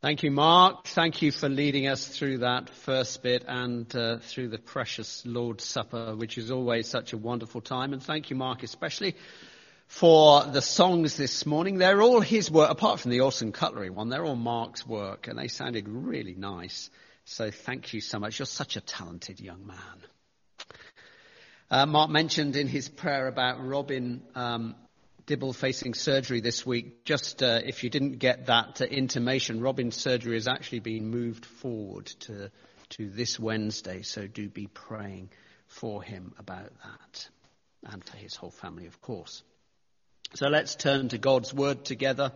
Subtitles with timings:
[0.00, 0.86] Thank you, Mark.
[0.86, 5.64] Thank you for leading us through that first bit and uh, through the precious Lord's
[5.64, 7.92] Supper, which is always such a wonderful time.
[7.92, 9.16] And thank you, Mark, especially
[9.88, 11.78] for the songs this morning.
[11.78, 14.08] They're all his work, apart from the Orson Cutlery one.
[14.08, 16.90] They're all Mark's work, and they sounded really nice.
[17.24, 18.38] So thank you so much.
[18.38, 19.76] You're such a talented young man.
[21.72, 24.76] Uh, Mark mentioned in his prayer about Robin um,
[25.28, 27.04] Dibble facing surgery this week.
[27.04, 31.44] Just uh, if you didn't get that uh, intimation, Robin's surgery has actually been moved
[31.44, 32.50] forward to,
[32.88, 35.28] to this Wednesday, so do be praying
[35.66, 37.28] for him about that
[37.84, 39.42] and for his whole family, of course.
[40.32, 42.32] So let's turn to God's Word together.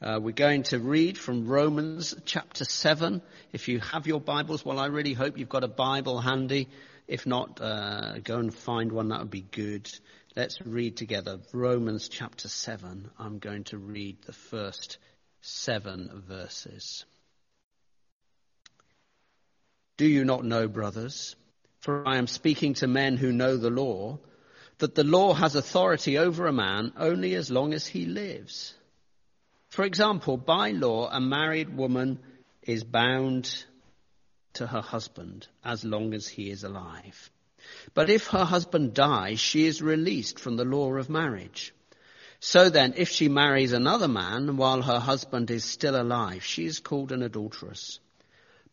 [0.00, 3.22] Uh, we're going to read from Romans chapter 7.
[3.52, 6.68] If you have your Bibles, well, I really hope you've got a Bible handy.
[7.06, 9.90] If not, uh, go and find one, that would be good.
[10.34, 13.10] Let's read together Romans chapter 7.
[13.18, 14.98] I'm going to read the first
[15.42, 17.04] seven verses.
[19.96, 21.36] Do you not know, brothers,
[21.80, 24.18] for I am speaking to men who know the law,
[24.78, 28.74] that the law has authority over a man only as long as he lives?
[29.68, 32.18] For example, by law, a married woman
[32.62, 33.64] is bound
[34.54, 37.30] to her husband as long as he is alive.
[37.94, 41.74] But if her husband dies, she is released from the law of marriage.
[42.40, 46.80] So then, if she marries another man while her husband is still alive, she is
[46.80, 48.00] called an adulteress.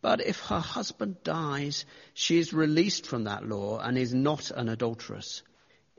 [0.01, 4.67] But if her husband dies, she is released from that law and is not an
[4.67, 5.43] adulteress,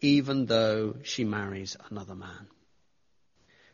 [0.00, 2.48] even though she marries another man.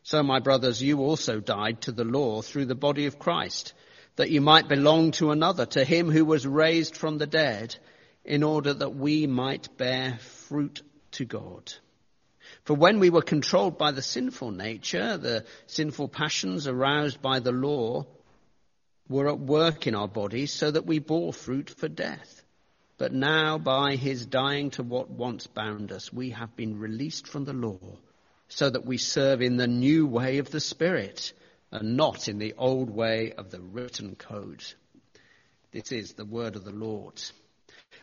[0.02, 3.72] So, my brothers, you also died to the law through the body of Christ,
[4.18, 7.76] that you might belong to another, to him who was raised from the dead
[8.24, 11.72] in order that we might bear fruit to God.
[12.64, 17.52] For when we were controlled by the sinful nature, the sinful passions aroused by the
[17.52, 18.06] law
[19.08, 22.42] were at work in our bodies so that we bore fruit for death.
[22.98, 27.44] But now by his dying to what once bound us, we have been released from
[27.44, 27.98] the law
[28.48, 31.32] so that we serve in the new way of the Spirit
[31.70, 34.64] and not in the old way of the written code.
[35.72, 37.20] This is the word of the Lord.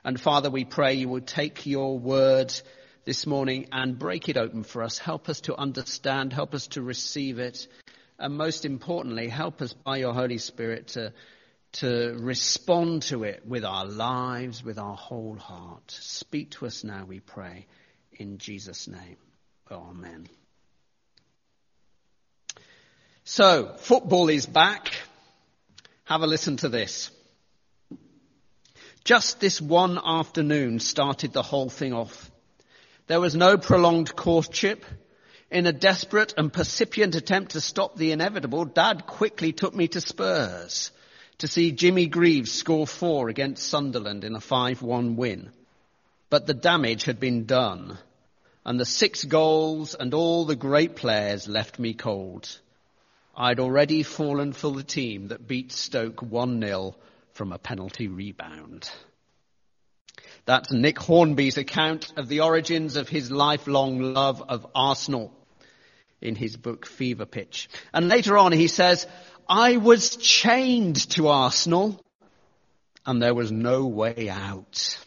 [0.04, 2.54] And Father, we pray you would take your word
[3.06, 4.98] this morning and break it open for us.
[4.98, 7.68] Help us to understand, help us to receive it,
[8.20, 11.14] and most importantly, help us by your Holy Spirit to,
[11.74, 15.92] to respond to it with our lives, with our whole heart.
[15.92, 17.68] Speak to us now, we pray,
[18.14, 19.18] in Jesus' name.
[19.72, 20.28] Amen.
[23.28, 24.94] So, football is back.
[26.04, 27.10] Have a listen to this.
[29.04, 32.30] Just this one afternoon started the whole thing off.
[33.08, 34.86] There was no prolonged courtship.
[35.50, 40.02] In a desperate and percipient attempt to stop the inevitable, Dad quickly took me to
[40.02, 40.92] Spurs
[41.40, 45.50] to see Jimmy Greaves score four against Sunderland in a 5-1 win.
[46.30, 47.98] But the damage had been done,
[48.64, 52.60] and the six goals and all the great players left me cold.
[53.38, 56.96] I'd already fallen for the team that beat Stoke 1-0
[57.34, 58.90] from a penalty rebound.
[60.46, 65.34] That's Nick Hornby's account of the origins of his lifelong love of Arsenal
[66.22, 67.68] in his book Fever Pitch.
[67.94, 69.06] And later on he says,
[69.50, 72.00] I was chained to Arsenal
[73.06, 74.98] and there was no way out.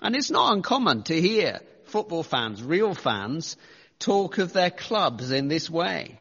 [0.00, 3.56] And it's not uncommon to hear football fans, real fans,
[3.98, 6.18] talk of their clubs in this way.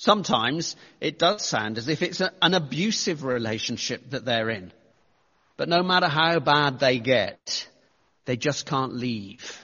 [0.00, 4.72] Sometimes it does sound as if it's an abusive relationship that they're in.
[5.58, 7.68] But no matter how bad they get,
[8.24, 9.62] they just can't leave.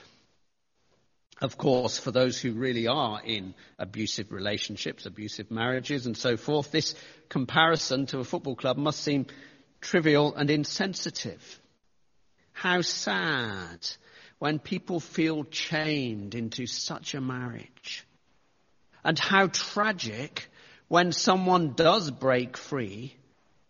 [1.41, 6.69] Of course, for those who really are in abusive relationships, abusive marriages and so forth,
[6.69, 6.93] this
[7.29, 9.25] comparison to a football club must seem
[9.81, 11.59] trivial and insensitive.
[12.51, 13.87] How sad
[14.37, 18.06] when people feel chained into such a marriage.
[19.07, 20.49] And how tragic
[20.89, 23.15] when someone does break free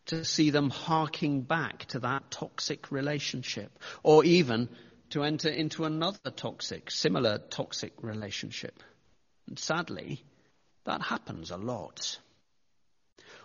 [0.08, 4.68] to see them harking back to that toxic relationship or even
[5.12, 8.82] to enter into another toxic, similar toxic relationship.
[9.48, 10.24] And sadly,
[10.86, 12.18] that happens a lot.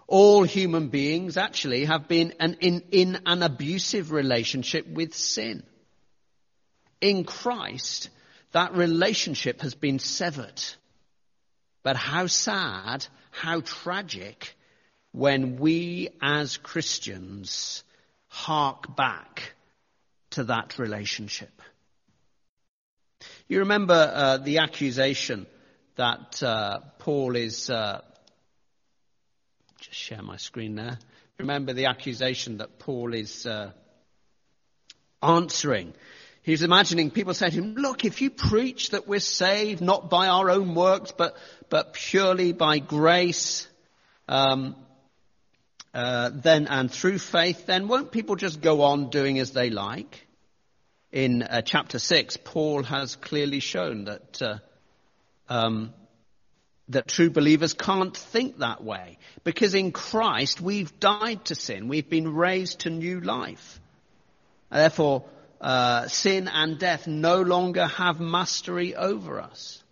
[0.06, 5.62] All human beings actually have been an, in, in an abusive relationship with sin.
[7.02, 8.08] In Christ,
[8.52, 10.62] that relationship has been severed.
[11.82, 14.56] But how sad, how tragic
[15.12, 17.84] when we as Christians
[18.28, 19.54] hark back
[20.30, 21.60] to that relationship.
[23.48, 25.46] You remember uh, the accusation
[25.96, 28.00] that uh, Paul is uh,
[29.78, 30.98] Just share my screen there.
[31.38, 33.72] Remember the accusation that Paul is uh,
[35.22, 35.92] answering.
[36.42, 40.26] He's imagining people saying to him, look, if you preach that we're saved not by
[40.26, 41.36] our own works, but,
[41.68, 43.68] but purely by grace,
[44.28, 44.74] um,
[45.94, 50.26] uh, then and through faith, then won't people just go on doing as they like?
[51.12, 54.58] In uh, chapter six, Paul has clearly shown that uh,
[55.48, 55.92] um,
[56.88, 62.08] that true believers can't think that way because in Christ we've died to sin, we've
[62.08, 63.80] been raised to new life.
[64.70, 65.24] Therefore,
[65.62, 69.82] uh, sin and death no longer have mastery over us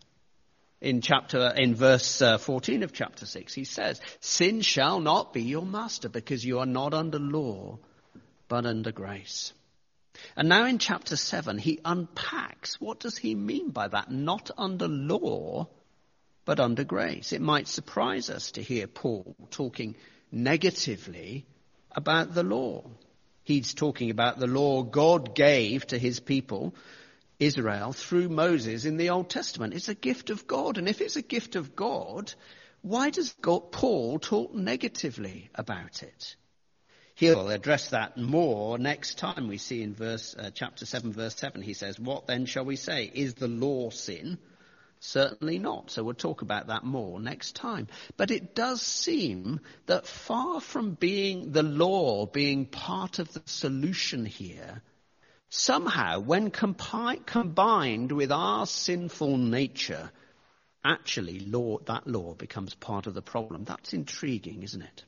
[0.80, 5.42] in chapter, in verse uh, 14 of chapter 6, he says, Sin shall not be
[5.42, 7.78] your master because you are not under law,
[8.48, 9.52] but under grace.
[10.36, 14.10] And now in chapter 7, he unpacks what does he mean by that?
[14.10, 15.68] Not under law,
[16.44, 17.32] but under grace.
[17.32, 19.96] It might surprise us to hear Paul talking
[20.32, 21.46] negatively
[21.92, 22.84] about the law.
[23.42, 26.74] He's talking about the law God gave to his people
[27.38, 29.74] Israel through Moses in the Old Testament.
[29.74, 30.78] It's a gift of God.
[30.78, 32.32] And if it's a gift of God,
[32.82, 36.36] why does God, Paul talk negatively about it?
[37.14, 41.60] He'll address that more next time we see in verse, uh, chapter 7 verse 7.
[41.60, 43.10] He says, what then shall we say?
[43.12, 44.38] Is the law sin?
[45.00, 45.90] Certainly not.
[45.90, 47.88] So we'll talk about that more next time.
[48.18, 54.26] But it does seem that far from being the law being part of the solution
[54.26, 54.82] here,
[55.48, 60.10] somehow, when compi- combined with our sinful nature,
[60.84, 63.64] actually law, that law becomes part of the problem.
[63.64, 65.04] That's intriguing, isn't it?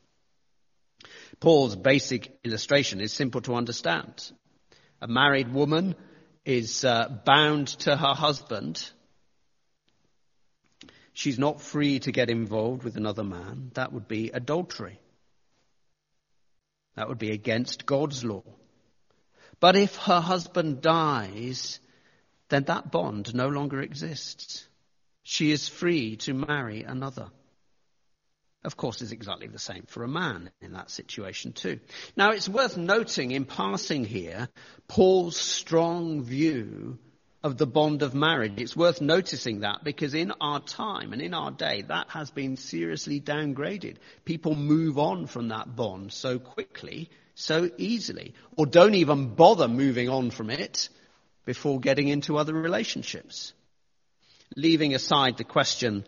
[1.39, 4.33] Paul's basic illustration is simple to understand.
[5.03, 5.97] A married woman
[6.47, 8.91] is uh, bound to her husband.
[11.12, 13.70] She's not free to get involved with another man.
[13.75, 14.99] That would be adultery.
[16.97, 18.44] That would be against God's law.
[19.61, 21.81] But if her husband dies,
[22.49, 24.67] then that bond no longer exists.
[25.23, 27.31] She is free to marry another.
[28.65, 31.81] Of course, it's exactly the same for a man in that situation too.
[32.17, 34.49] Now, it's worth noting in passing here
[34.87, 36.99] Paul's strong view
[37.43, 38.55] of the bond of marriage.
[38.56, 42.56] It's worth noticing that because in our time and in our day, that has been
[42.56, 43.97] seriously downgraded.
[44.25, 50.09] People move on from that bond so quickly so easily, or don't even bother moving
[50.09, 50.89] on from it
[51.44, 53.53] before getting into other relationships.
[54.56, 56.05] Leaving aside the question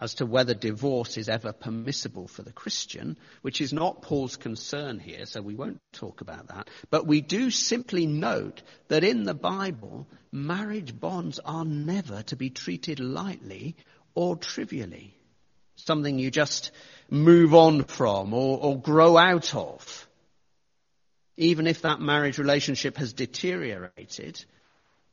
[0.00, 4.98] as to whether divorce is ever permissible for the Christian, which is not Paul's concern
[4.98, 6.68] here, so we won't talk about that.
[6.90, 12.50] But we do simply note that in the Bible, marriage bonds are never to be
[12.50, 13.76] treated lightly
[14.14, 15.14] or trivially.
[15.76, 16.72] Something you just
[17.10, 20.06] move on from or, or grow out of
[21.40, 24.44] even if that marriage relationship has deteriorated,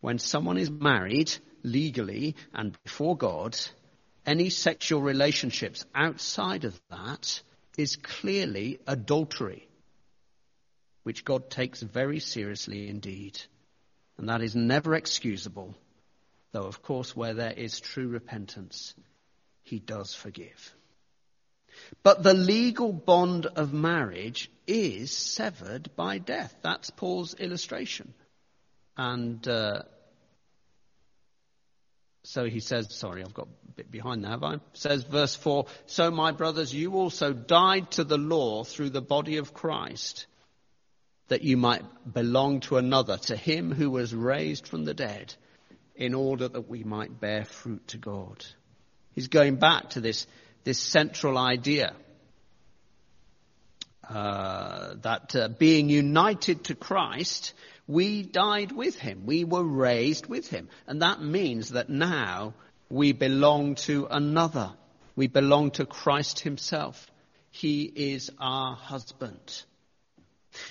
[0.01, 3.57] when someone is married legally and before God,
[4.27, 7.41] any sexual relationships outside of that
[7.77, 9.67] is clearly adultery,
[11.03, 13.39] which God takes very seriously indeed.
[14.17, 15.75] And that is never excusable,
[16.51, 18.93] though, of course, where there is true repentance,
[19.63, 20.75] He does forgive.
[22.03, 26.53] But the legal bond of marriage is severed by death.
[26.61, 28.13] That's Paul's illustration.
[28.97, 29.83] And uh,
[32.27, 34.59] so he says, sorry, I've got a bit behind there, have I?
[34.73, 39.37] Says verse 4 So, my brothers, you also died to the law through the body
[39.37, 40.27] of Christ,
[41.29, 45.33] that you might belong to another, to him who was raised from the dead,
[45.95, 48.45] in order that we might bear fruit to God.
[49.13, 50.27] He's going back to this
[50.65, 51.93] this central idea
[54.09, 57.53] uh, that uh, being united to Christ,
[57.87, 59.23] we died with him.
[59.25, 60.67] We were raised with him.
[60.87, 62.53] And that means that now
[62.89, 64.73] we belong to another.
[65.15, 67.07] We belong to Christ himself.
[67.49, 69.63] He is our husband.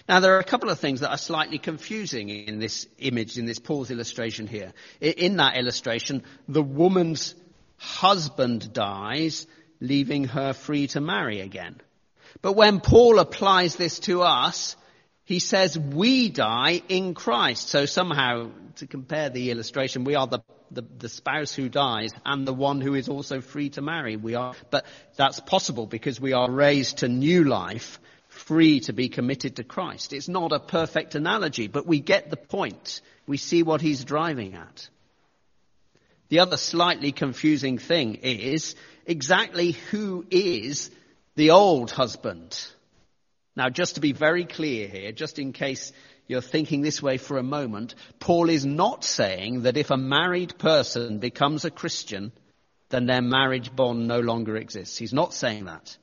[0.09, 3.47] Now, there are a couple of things that are slightly confusing in this image, in
[3.47, 4.73] this Paul's illustration here.
[5.01, 7.35] In that illustration, the woman's
[7.77, 9.47] husband dies
[9.81, 11.81] leaving her free to marry again.
[12.43, 14.77] But when Paul applies this to us,
[15.27, 17.69] he says we die in Christ.
[17.69, 20.39] So somehow, to compare the illustration, we are the,
[20.71, 24.17] the, the, spouse who dies and the one who is also free to marry.
[24.17, 29.09] We are, but that's possible because we are raised to new life, free to be
[29.09, 30.13] committed to Christ.
[30.13, 33.01] It's not a perfect analogy, but we get the point.
[33.27, 34.89] We see what he's driving at.
[36.29, 40.93] The other slightly confusing thing is exactly who is
[41.35, 42.57] the old husband.
[43.57, 45.93] Now, just to be very clear here, just in case
[46.29, 50.59] you're thinking this way for a moment, Paul is not saying that if a married
[50.59, 52.33] person becomes a Christian,
[52.91, 54.99] then their marriage bond no longer exists.
[54.99, 55.97] He's not saying that.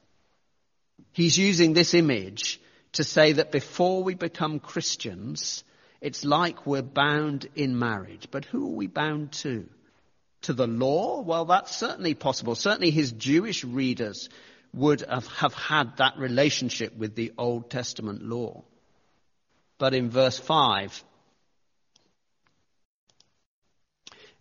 [1.11, 2.59] He's using this image
[2.93, 5.63] to say that before we become Christians,
[6.01, 8.27] it's like we're bound in marriage.
[8.31, 9.69] But who are we bound to?
[10.43, 11.21] To the law?
[11.21, 12.55] Well, that's certainly possible.
[12.55, 14.29] Certainly his Jewish readers
[14.73, 18.63] would have, had that relationship with the Old Testament law.
[19.77, 21.03] But in verse 5,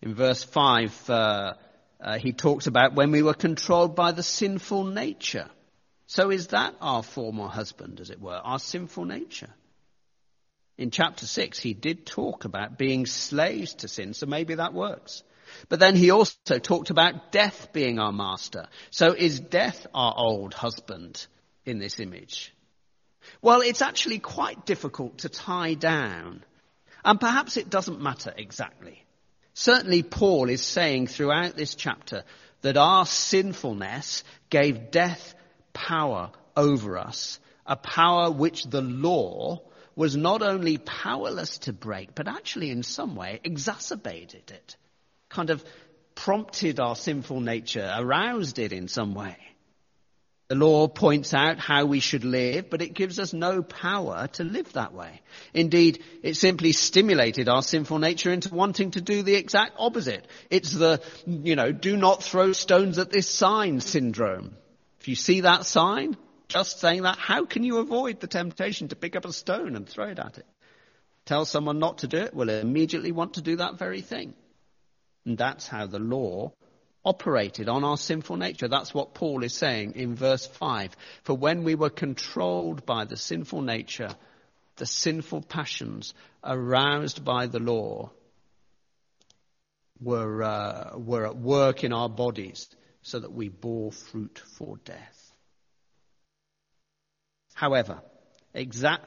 [0.00, 1.52] in verse 5, uh,
[2.00, 5.48] uh, he talks about when we were controlled by the sinful nature.
[6.06, 9.50] So is that our former husband, as it were, our sinful nature?
[10.78, 15.22] In chapter 6, he did talk about being slaves to sin, so maybe that works.
[15.68, 18.68] But then he also talked about death being our master.
[18.90, 21.26] So is death our old husband
[21.64, 22.54] in this image?
[23.40, 26.44] Well, it's actually quite difficult to tie down.
[27.04, 29.04] And perhaps it doesn't matter exactly.
[29.54, 32.24] Certainly Paul is saying throughout this chapter
[32.62, 35.34] that our sinfulness gave death
[35.72, 39.60] power over us, a power which the law
[39.94, 44.76] was not only powerless to break, but actually in some way exacerbated it,
[45.32, 45.64] kind of
[46.14, 49.36] prompted our sinful nature, aroused it in some way.
[50.48, 54.44] The law points out how we should live, but it gives us no power to
[54.44, 55.22] live that way.
[55.54, 60.26] Indeed, it simply stimulated our sinful nature into wanting to do the exact opposite.
[60.50, 64.54] It's the, you know, do not throw stones at this sign syndrome.
[65.00, 68.96] If you see that sign, just saying that, how can you avoid the temptation to
[68.96, 70.46] pick up a stone and throw it at it?
[71.24, 74.34] Tell someone not to do it, will immediately want to do that very thing.
[75.24, 76.52] And that's how the law
[77.04, 78.68] operated on our sinful nature.
[78.68, 80.96] That's what Paul is saying in verse 5.
[81.24, 84.14] For when we were controlled by the sinful nature,
[84.76, 86.14] the sinful passions
[86.44, 88.10] aroused by the law
[90.00, 92.68] were, uh, were at work in our bodies
[93.02, 95.32] so that we bore fruit for death.
[97.54, 98.00] However,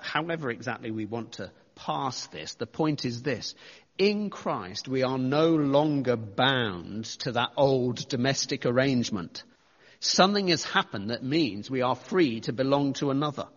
[0.02, 3.56] however exactly we want to pass this, the point is this
[3.98, 9.44] in Christ, we are no longer bound to that old domestic arrangement.
[10.00, 13.48] Something has happened that means we are free to belong to another.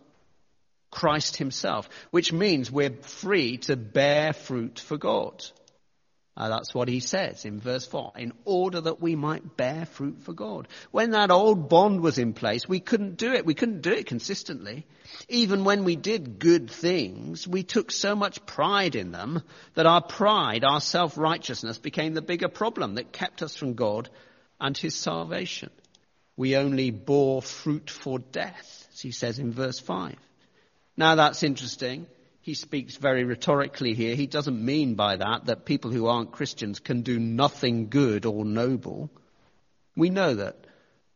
[0.91, 5.45] Christ himself, which means we're free to bear fruit for God.
[6.39, 10.23] Uh, that's what he says in verse 4, in order that we might bear fruit
[10.23, 10.69] for God.
[10.89, 13.45] When that old bond was in place, we couldn't do it.
[13.45, 14.87] We couldn't do it consistently.
[15.27, 19.43] Even when we did good things, we took so much pride in them
[19.73, 24.09] that our pride, our self-righteousness became the bigger problem that kept us from God
[24.61, 25.71] and his salvation.
[26.37, 30.15] We only bore fruit for death, as he says in verse 5.
[30.95, 32.07] Now that's interesting
[32.49, 34.15] he speaks very rhetorically here.
[34.15, 38.43] He doesn't mean by that that people who aren't Christians can do nothing good or
[38.43, 39.11] noble.
[39.95, 40.55] We know that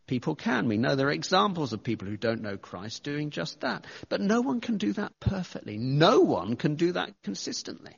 [0.05, 0.67] people can.
[0.67, 3.87] We know there are examples of people who don't know Christ doing just that.
[4.09, 5.79] But no one can do that perfectly.
[5.79, 7.97] No one can do that consistently.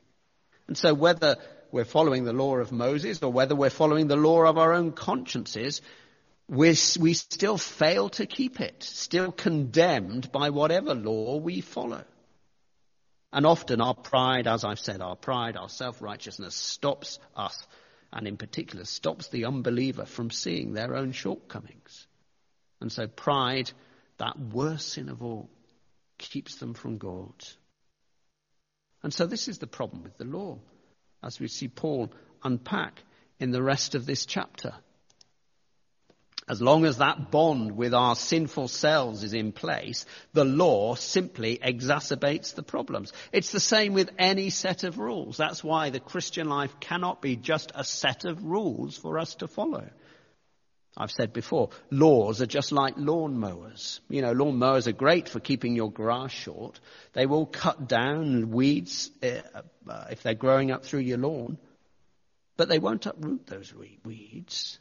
[0.66, 1.36] And so whether
[1.70, 4.92] we're following the law of Moses or whether we're following the law of our own
[4.92, 5.82] consciences,
[6.48, 12.02] we still fail to keep it, still condemned by whatever law we follow.
[13.32, 17.66] And often our pride, as I've said, our pride, our self-righteousness stops us,
[18.12, 22.06] and in particular stops the unbeliever from seeing their own shortcomings.
[22.80, 23.70] And so pride,
[24.18, 25.50] that worst sin of all,
[26.18, 27.34] keeps them from God.
[29.02, 30.58] And so this is the problem with the law,
[31.22, 33.02] as we see Paul unpack
[33.38, 34.72] in the rest of this chapter.
[36.48, 41.58] As long as that bond with our sinful selves is in place, the law simply
[41.58, 43.12] exacerbates the problems.
[43.32, 45.36] It's the same with any set of rules.
[45.36, 49.48] That's why the Christian life cannot be just a set of rules for us to
[49.48, 49.88] follow.
[50.96, 54.00] I've said before, laws are just like lawn mowers.
[54.08, 56.78] You know, lawn mowers are great for keeping your grass short.
[57.12, 59.40] They will cut down weeds uh,
[59.88, 61.58] uh, if they're growing up through your lawn,
[62.56, 63.74] but they won't uproot those
[64.04, 64.78] weeds.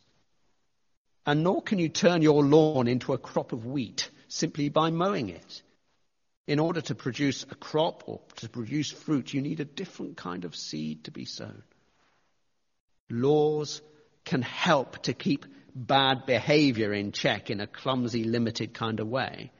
[1.26, 5.30] And nor can you turn your lawn into a crop of wheat simply by mowing
[5.30, 5.62] it.
[6.48, 10.46] In order to produce a crop or to produce fruit, you need a different kind
[10.46, 11.64] of seed to be sown.
[13.10, 13.82] Laws
[14.26, 19.52] can help to keep bad behavior in check in a clumsy, limited kind of way.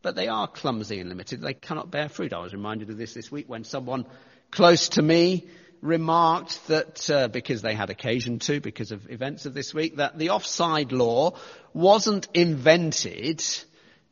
[0.00, 1.40] But they are clumsy and limited.
[1.40, 2.32] They cannot bear fruit.
[2.32, 4.06] I was reminded of this this week when someone
[4.50, 5.46] close to me
[5.82, 10.16] remarked that, uh, because they had occasion to, because of events of this week, that
[10.16, 11.32] the offside law
[11.74, 13.44] wasn't invented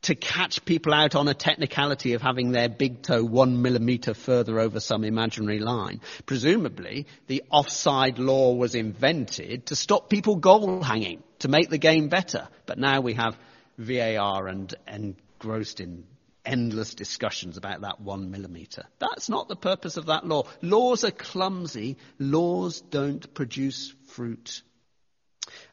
[0.03, 4.59] to catch people out on a technicality of having their big toe one millimeter further
[4.59, 6.01] over some imaginary line.
[6.27, 12.09] Presumably, the offside law was invented to stop people goal hanging, to make the game
[12.09, 12.49] better.
[12.67, 13.39] But now we have
[13.79, 16.05] VAR and engrossed in
[16.45, 18.85] endless discussions about that one millimeter.
[18.99, 20.45] That's not the purpose of that law.
[20.63, 21.97] Laws are clumsy.
[22.19, 24.63] Laws don't produce fruit.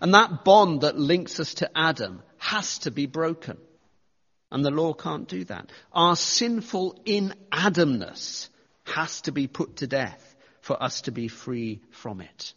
[0.01, 3.57] And that bond that links us to Adam has to be broken.
[4.51, 5.71] And the law can't do that.
[5.91, 8.49] Our sinful in Adamness
[8.85, 12.53] has to be put to death for us to be free from it.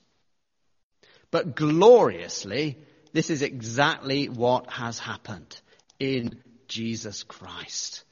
[1.30, 2.78] But gloriously,
[3.12, 5.60] this is exactly what has happened
[5.98, 8.04] in Jesus Christ.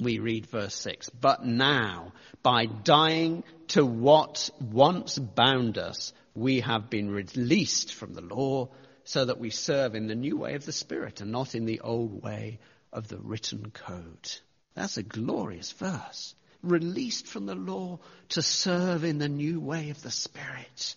[0.00, 1.10] We read verse 6.
[1.10, 8.22] But now, by dying to what once bound us, we have been released from the
[8.22, 8.70] law
[9.04, 11.80] so that we serve in the new way of the Spirit and not in the
[11.80, 12.58] old way
[12.92, 14.30] of the written code.
[14.74, 16.34] That's a glorious verse.
[16.62, 20.96] Released from the law to serve in the new way of the Spirit.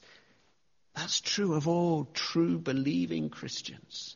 [0.95, 4.15] That's true of all true believing Christians.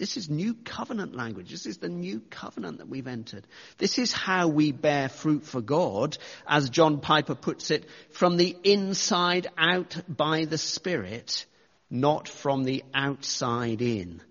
[0.00, 1.50] This is new covenant language.
[1.50, 3.46] This is the new covenant that we've entered.
[3.76, 6.16] This is how we bear fruit for God,
[6.48, 11.44] as John Piper puts it, from the inside out by the Spirit
[11.90, 14.22] not from the outside in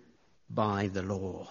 [0.50, 1.48] by the law.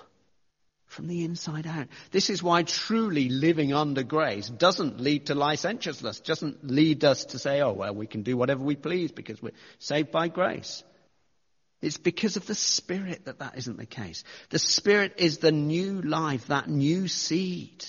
[0.87, 1.87] From the inside out.
[2.11, 7.39] This is why truly living under grace doesn't lead to licentiousness, doesn't lead us to
[7.39, 10.83] say, oh, well, we can do whatever we please because we're saved by grace.
[11.81, 14.25] It's because of the Spirit that that isn't the case.
[14.51, 17.85] The Spirit is the new life, that new seed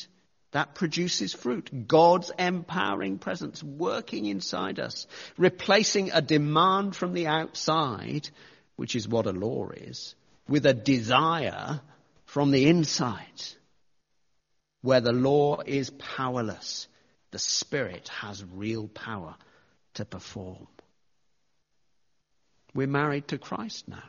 [0.52, 1.88] that produces fruit.
[1.88, 8.30] God's empowering presence working inside us, replacing a demand from the outside,
[8.76, 10.16] which is what a law is,
[10.48, 11.82] with a desire
[12.26, 13.44] from the inside.
[14.82, 16.88] Where the law is powerless,
[17.32, 19.36] the Spirit has real power
[19.96, 20.68] to perform.
[22.74, 24.04] We're married to Christ now.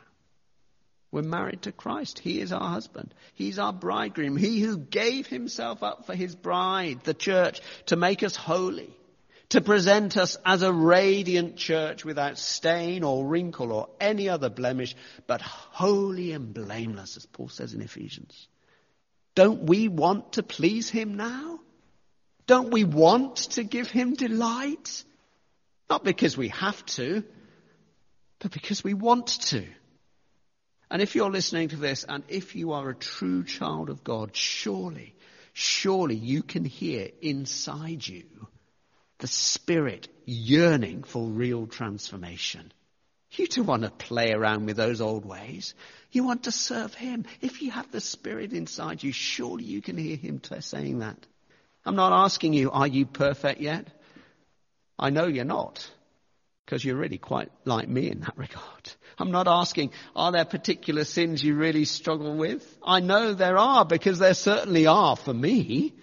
[1.11, 2.19] We're married to Christ.
[2.19, 3.13] He is our husband.
[3.33, 4.37] He's our bridegroom.
[4.37, 8.95] He who gave himself up for his bride, the church, to make us holy,
[9.49, 14.95] to present us as a radiant church without stain or wrinkle or any other blemish,
[15.27, 18.47] but holy and blameless, as Paul says in Ephesians.
[19.35, 21.59] Don't we want to please him now?
[22.47, 25.03] Don't we want to give him delight?
[25.89, 27.23] Not because we have to,
[28.41, 29.65] but because we want to.
[30.89, 34.35] And if you're listening to this and if you are a true child of God,
[34.35, 35.15] surely,
[35.53, 38.25] surely you can hear inside you
[39.19, 42.73] the Spirit yearning for real transformation.
[43.33, 45.75] You don't want to play around with those old ways.
[46.11, 47.25] You want to serve Him.
[47.39, 51.17] If you have the Spirit inside you, surely you can hear Him saying that.
[51.85, 53.87] I'm not asking you, are you perfect yet?
[54.99, 55.89] I know you're not,
[56.65, 58.91] because you're really quite like me in that regard.
[59.17, 62.65] I'm not asking, are there particular sins you really struggle with?
[62.83, 65.93] I know there are because there certainly are for me.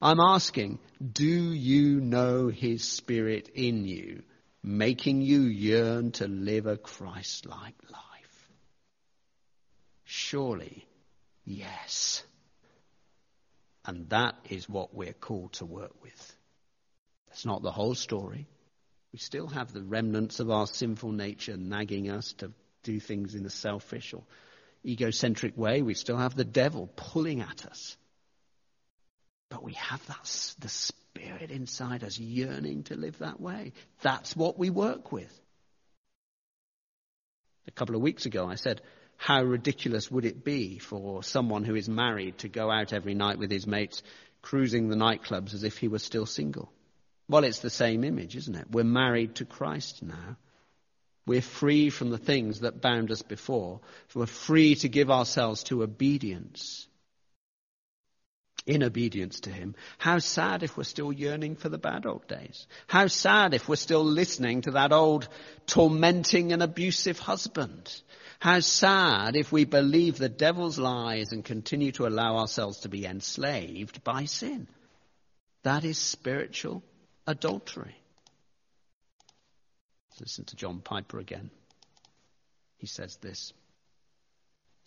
[0.00, 0.80] I'm asking,
[1.12, 4.22] do you know His Spirit in you,
[4.62, 8.50] making you yearn to live a Christ-like life?
[10.04, 10.84] Surely,
[11.44, 12.24] yes.
[13.84, 16.36] And that is what we're called to work with.
[17.28, 18.48] That's not the whole story.
[19.12, 23.44] We still have the remnants of our sinful nature nagging us to do things in
[23.44, 24.22] a selfish or
[24.84, 25.82] egocentric way.
[25.82, 27.96] We still have the devil pulling at us.
[29.50, 33.72] But we have that, the spirit inside us yearning to live that way.
[34.00, 35.30] That's what we work with.
[37.68, 38.80] A couple of weeks ago, I said,
[39.18, 43.38] how ridiculous would it be for someone who is married to go out every night
[43.38, 44.02] with his mates,
[44.40, 46.72] cruising the nightclubs as if he were still single?
[47.32, 48.66] Well, it's the same image, isn't it?
[48.70, 50.36] We're married to Christ now.
[51.26, 53.80] We're free from the things that bound us before.
[54.14, 56.86] We're free to give ourselves to obedience.
[58.66, 59.76] In obedience to Him.
[59.96, 62.66] How sad if we're still yearning for the bad old days.
[62.86, 65.26] How sad if we're still listening to that old
[65.66, 67.98] tormenting and abusive husband.
[68.40, 73.06] How sad if we believe the devil's lies and continue to allow ourselves to be
[73.06, 74.68] enslaved by sin.
[75.62, 76.82] That is spiritual
[77.26, 77.96] adultery.
[80.20, 81.50] Listen to John Piper again.
[82.78, 83.52] He says this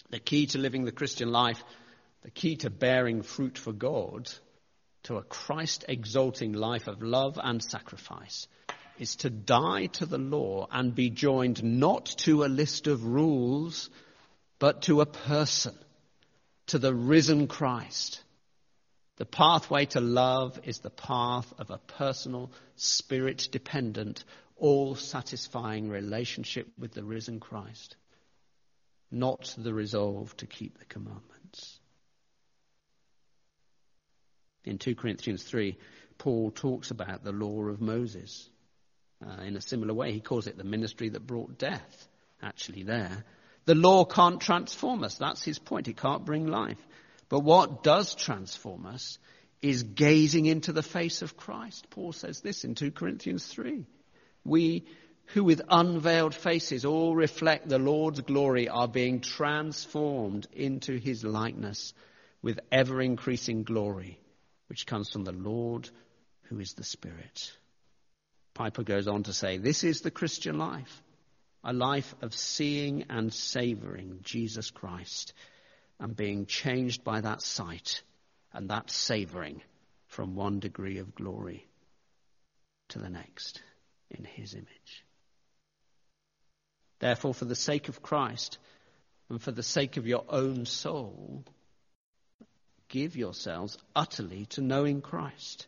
[0.10, 1.64] The key to living the Christian life,
[2.24, 4.32] the key to bearing fruit for God,
[5.04, 8.48] to a Christ exalting life of love and sacrifice,
[8.98, 13.90] is to die to the law and be joined not to a list of rules,
[14.60, 15.76] but to a person,
[16.68, 18.22] to the risen Christ.
[19.18, 24.24] The pathway to love is the path of a personal, spirit dependent,
[24.58, 27.96] all satisfying relationship with the risen Christ,
[29.12, 31.80] not the resolve to keep the commandments.
[34.66, 35.78] In 2 Corinthians 3,
[36.18, 38.50] Paul talks about the law of Moses.
[39.26, 42.08] Uh, in a similar way, he calls it the ministry that brought death,
[42.42, 43.24] actually, there.
[43.66, 45.16] The law can't transform us.
[45.18, 45.88] That's his point.
[45.88, 46.78] It can't bring life.
[47.30, 49.18] But what does transform us
[49.62, 51.90] is gazing into the face of Christ.
[51.90, 53.86] Paul says this in 2 Corinthians 3.
[54.44, 54.86] We
[55.30, 61.94] who with unveiled faces all reflect the Lord's glory are being transformed into his likeness
[62.44, 64.20] with ever increasing glory,
[64.68, 65.90] which comes from the Lord
[66.44, 67.52] who is the Spirit.
[68.54, 71.02] Piper goes on to say, This is the Christian life,
[71.64, 75.34] a life of seeing and savoring Jesus Christ
[76.00, 78.02] and being changed by that sight
[78.54, 79.62] and that savoring
[80.08, 81.68] from one degree of glory
[82.90, 83.62] to the next
[84.10, 85.06] in his image.
[87.00, 88.58] Therefore, for the sake of Christ
[89.30, 91.44] and for the sake of your own soul,
[92.88, 95.68] give yourselves utterly to knowing Christ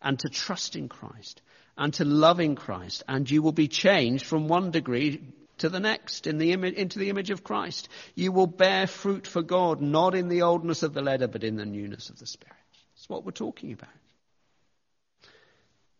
[0.00, 1.42] and to trusting Christ
[1.76, 5.20] and to loving Christ, and you will be changed from one degree
[5.58, 7.88] to the next in the image, into the image of Christ.
[8.14, 11.56] You will bear fruit for God, not in the oldness of the letter, but in
[11.56, 12.56] the newness of the Spirit.
[12.94, 13.90] That's what we're talking about.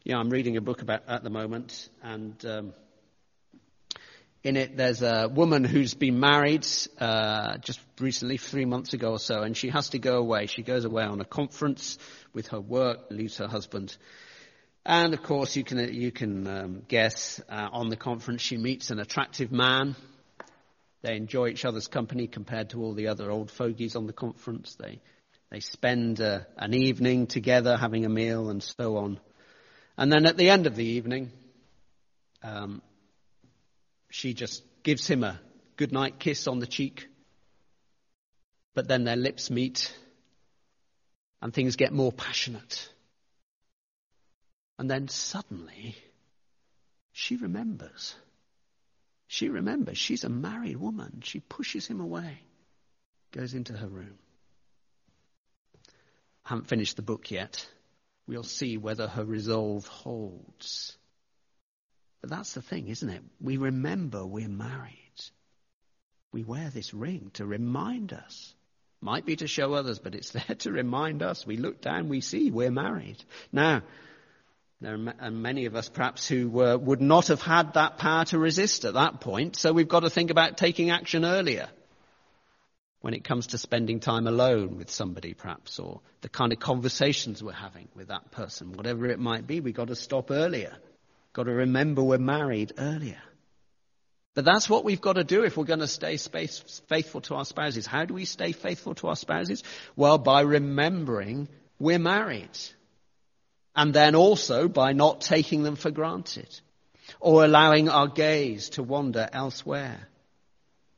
[0.04, 2.74] Yeah, I'm reading a book about at the moment, and um,
[4.42, 6.66] in it there's a woman who's been married
[7.00, 10.46] uh, just recently, three months ago or so, and she has to go away.
[10.46, 11.96] She goes away on a conference
[12.34, 13.96] with her work, leaves her husband.
[14.86, 18.90] And of course, you can, you can um, guess uh, on the conference she meets
[18.90, 19.96] an attractive man.
[21.00, 24.74] They enjoy each other's company compared to all the other old fogies on the conference.
[24.74, 25.00] They,
[25.50, 29.20] they spend uh, an evening together having a meal and so on.
[29.96, 31.30] And then at the end of the evening,
[32.42, 32.82] um,
[34.10, 35.40] she just gives him a
[35.76, 37.08] goodnight kiss on the cheek.
[38.74, 39.96] But then their lips meet
[41.40, 42.90] and things get more passionate.
[44.78, 45.96] And then suddenly,
[47.12, 48.14] she remembers.
[49.26, 51.20] She remembers she's a married woman.
[51.24, 52.38] She pushes him away,
[53.32, 54.18] goes into her room.
[56.44, 57.66] I haven't finished the book yet.
[58.26, 60.96] We'll see whether her resolve holds.
[62.20, 63.22] But that's the thing, isn't it?
[63.40, 64.98] We remember we're married.
[66.32, 68.54] We wear this ring to remind us.
[69.00, 71.46] Might be to show others, but it's there to remind us.
[71.46, 73.22] We look down, we see we're married.
[73.52, 73.82] Now,
[74.84, 78.84] there are many of us perhaps who would not have had that power to resist
[78.84, 81.68] at that point, so we've got to think about taking action earlier
[83.00, 87.42] when it comes to spending time alone with somebody perhaps, or the kind of conversations
[87.42, 90.74] we're having with that person, whatever it might be, we've got to stop earlier.
[91.34, 93.20] Got to remember we're married earlier.
[94.34, 97.44] But that's what we've got to do if we're going to stay faithful to our
[97.44, 97.86] spouses.
[97.86, 99.62] How do we stay faithful to our spouses?
[99.96, 102.56] Well, by remembering we're married.
[103.76, 106.48] And then also by not taking them for granted
[107.20, 110.08] or allowing our gaze to wander elsewhere,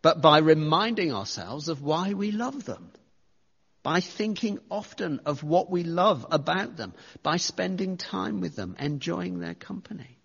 [0.03, 2.91] but by reminding ourselves of why we love them,
[3.83, 9.39] by thinking often of what we love about them, by spending time with them, enjoying
[9.39, 10.19] their company.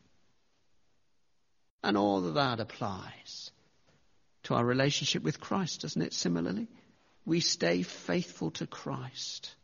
[1.83, 3.51] And all of that applies
[4.43, 6.13] to our relationship with Christ, doesn't it?
[6.13, 6.67] Similarly,
[7.25, 9.55] we stay faithful to Christ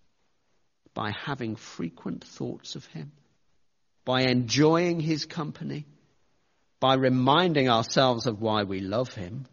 [0.97, 3.11] by having frequent thoughts of Him,
[4.03, 5.85] by enjoying His company,
[6.79, 9.45] by reminding ourselves of why we love Him,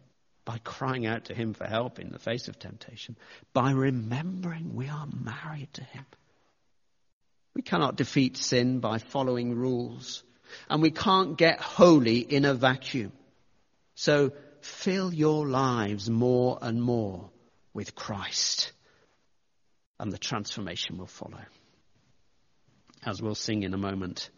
[0.43, 3.15] by crying out to Him for help in the face of temptation,
[3.53, 6.05] by remembering we are married to Him.
[7.53, 10.23] We cannot defeat sin by following rules,
[10.67, 13.11] and we can't get holy in a vacuum.
[13.93, 14.31] So
[14.61, 17.29] fill your lives more and more
[17.71, 18.71] with Christ
[19.99, 21.43] and the transformation will follow.
[23.03, 24.29] As we'll sing in a moment,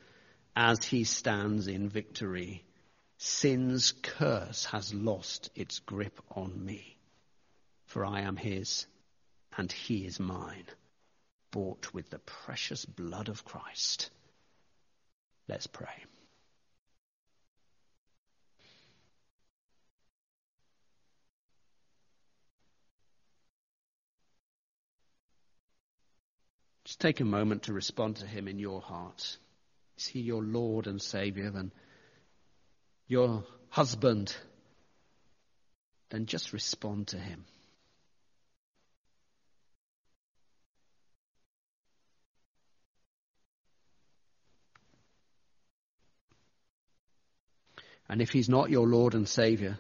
[0.55, 2.65] as he stands in victory,
[3.17, 6.97] sin's curse has lost its grip on me.
[7.85, 8.85] For I am his,
[9.55, 10.65] and he is mine,
[11.51, 14.09] bought with the precious blood of Christ.
[15.47, 16.03] Let's pray.
[26.99, 29.38] Take a moment to respond to Him in your heart.
[29.97, 31.51] Is He your Lord and Savior?
[31.51, 31.71] Then
[33.07, 34.36] your husband,
[36.10, 37.45] then just respond to him.
[48.10, 49.77] And if he's not your Lord and Savior,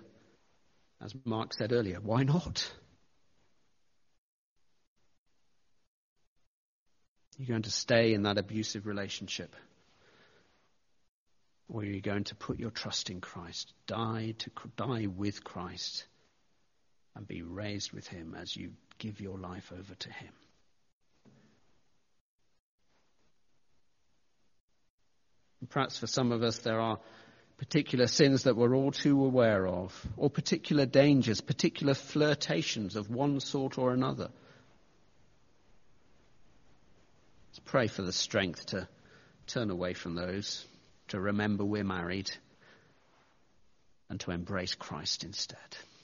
[1.01, 2.69] as Mark said earlier, why not?
[7.37, 9.55] You're going to stay in that abusive relationship.
[11.69, 16.05] Or are you going to put your trust in Christ, die to die with Christ,
[17.15, 20.29] and be raised with Him as you give your life over to Him?
[25.59, 26.99] And perhaps for some of us, there are
[27.57, 33.39] particular sins that we're all too aware of, or particular dangers, particular flirtations of one
[33.39, 34.29] sort or another.
[37.57, 38.87] Let's pray for the strength to
[39.47, 40.63] turn away from those
[41.07, 42.29] to remember we're married,
[44.11, 45.57] and to embrace Christ instead.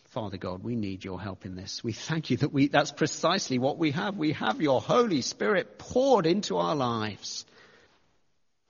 [0.05, 1.83] Father God, we need your help in this.
[1.83, 4.17] We thank you that we, that's precisely what we have.
[4.17, 7.45] We have your Holy Spirit poured into our lives.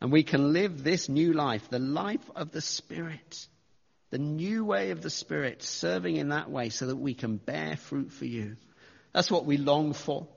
[0.02, 3.48] And we can live this new life, the life of the Spirit,
[4.10, 7.78] the new way of the Spirit, serving in that way so that we can bear
[7.78, 8.58] fruit for you.
[9.14, 10.28] That's what we long for.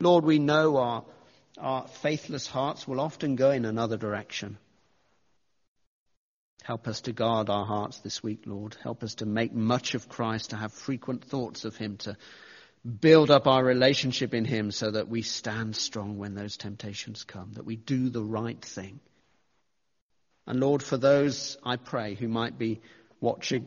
[0.00, 1.04] Lord, we know our,
[1.58, 4.58] our faithless hearts will often go in another direction.
[6.62, 8.76] Help us to guard our hearts this week, Lord.
[8.82, 12.16] Help us to make much of Christ, to have frequent thoughts of Him, to
[13.00, 17.52] build up our relationship in Him so that we stand strong when those temptations come,
[17.54, 19.00] that we do the right thing.
[20.46, 22.80] And Lord, for those, I pray, who might be
[23.20, 23.66] watching,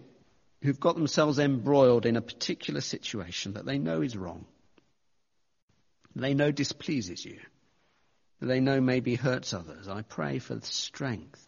[0.61, 4.45] who've got themselves embroiled in a particular situation that they know is wrong,
[6.15, 7.39] they know displeases you,
[8.45, 11.45] they know maybe hurts others, I pray for the strength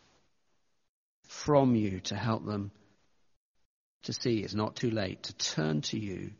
[1.27, 2.71] from you to help them
[4.03, 6.31] to see it's not too late, to turn to you,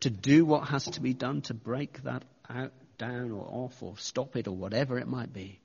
[0.00, 3.96] to do what has to be done to break that out, down or off or
[3.98, 5.60] stop it or whatever it might be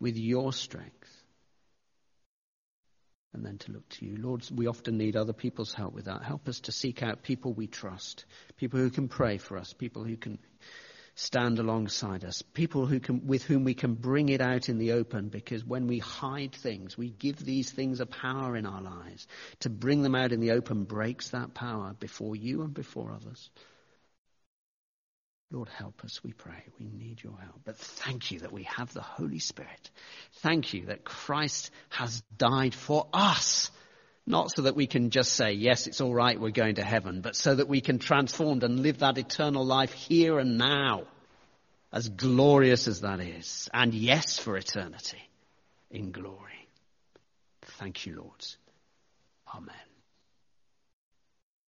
[0.00, 1.22] with your strength.
[3.32, 4.16] And then to look to you.
[4.16, 6.22] Lord, we often need other people's help with that.
[6.22, 8.24] Help us to seek out people we trust,
[8.56, 10.38] people who can pray for us, people who can
[11.14, 14.92] stand alongside us, people who can, with whom we can bring it out in the
[14.92, 19.26] open because when we hide things, we give these things a power in our lives.
[19.60, 23.50] To bring them out in the open breaks that power before you and before others.
[25.50, 26.64] Lord, help us, we pray.
[26.80, 27.60] We need your help.
[27.64, 29.90] But thank you that we have the Holy Spirit.
[30.38, 33.70] Thank you that Christ has died for us.
[34.26, 37.20] Not so that we can just say, yes, it's all right, we're going to heaven,
[37.20, 41.04] but so that we can transform and live that eternal life here and now,
[41.92, 43.68] as glorious as that is.
[43.74, 45.22] And yes, for eternity
[45.90, 46.68] in glory.
[47.62, 48.46] Thank you, Lord.
[49.54, 49.74] Amen.